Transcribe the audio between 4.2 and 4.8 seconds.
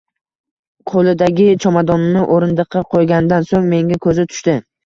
tushdi.